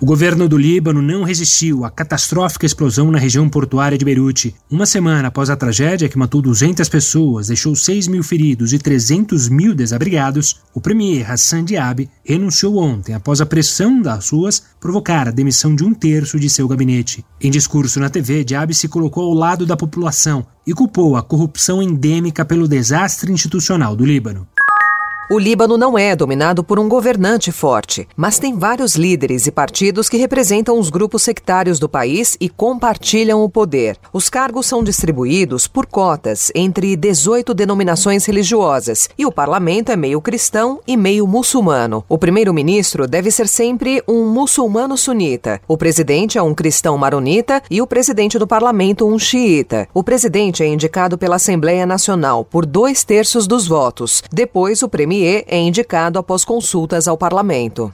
[0.00, 4.54] O governo do Líbano não resistiu à catastrófica explosão na região portuária de Beirute.
[4.70, 9.48] Uma semana após a tragédia que matou 200 pessoas, deixou 6 mil feridos e 300
[9.48, 15.32] mil desabrigados, o premier Hassan Diab renunciou ontem após a pressão das ruas provocar a
[15.32, 17.24] demissão de um terço de seu gabinete.
[17.40, 21.82] Em discurso na TV, Diab se colocou ao lado da população e culpou a corrupção
[21.82, 24.46] endêmica pelo desastre institucional do Líbano.
[25.30, 30.08] O Líbano não é dominado por um governante forte, mas tem vários líderes e partidos
[30.08, 33.98] que representam os grupos sectários do país e compartilham o poder.
[34.10, 40.18] Os cargos são distribuídos por cotas entre 18 denominações religiosas e o parlamento é meio
[40.22, 42.02] cristão e meio muçulmano.
[42.08, 45.60] O primeiro-ministro deve ser sempre um muçulmano sunita.
[45.68, 49.86] O presidente é um cristão maronita e o presidente do parlamento um xiita.
[49.92, 54.22] O presidente é indicado pela Assembleia Nacional por dois terços dos votos.
[54.32, 57.92] Depois, o premier É indicado após consultas ao parlamento.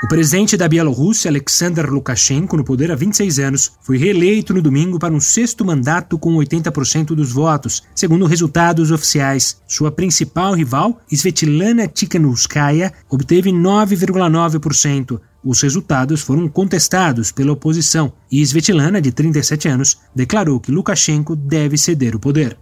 [0.00, 4.96] O presidente da Bielorrússia, Alexander Lukashenko, no poder há 26 anos, foi reeleito no domingo
[4.96, 9.60] para um sexto mandato com 80% dos votos, segundo resultados oficiais.
[9.66, 15.20] Sua principal rival, Svetlana Tikhanovskaya, obteve 9,9%.
[15.44, 21.76] Os resultados foram contestados pela oposição e Svetlana, de 37 anos, declarou que Lukashenko deve
[21.76, 22.56] ceder o poder.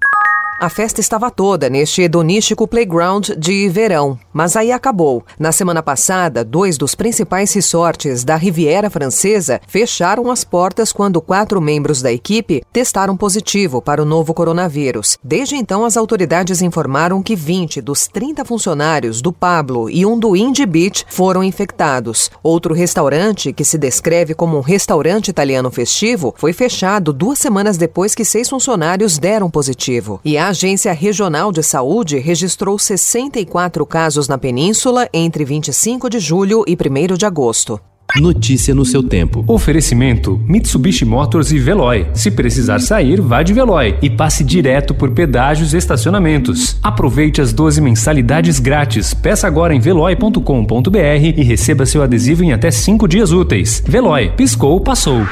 [0.59, 5.23] A festa estava toda neste hedonístico playground de verão, mas aí acabou.
[5.39, 11.61] Na semana passada, dois dos principais resorts da Riviera Francesa fecharam as portas quando quatro
[11.61, 15.19] membros da equipe testaram positivo para o novo coronavírus.
[15.23, 20.35] Desde então, as autoridades informaram que 20 dos 30 funcionários do Pablo e um do
[20.35, 22.31] Indie Beach foram infectados.
[22.43, 28.15] Outro restaurante, que se descreve como um restaurante italiano festivo, foi fechado duas semanas depois
[28.15, 30.19] que seis funcionários deram positivo.
[30.25, 36.63] E a Agência Regional de Saúde registrou 64 casos na península entre 25 de julho
[36.69, 37.81] e 1 de agosto.
[38.21, 39.45] Notícia no seu tempo.
[39.49, 42.07] Oferecimento: Mitsubishi Motors e Veloy.
[42.15, 46.79] Se precisar sair, vá de Veloy e passe direto por pedágios e estacionamentos.
[46.81, 49.13] Aproveite as 12 mensalidades grátis.
[49.13, 50.99] Peça agora em veloy.com.br
[51.37, 53.83] e receba seu adesivo em até 5 dias úteis.
[53.85, 55.27] Veloy, piscou, passou.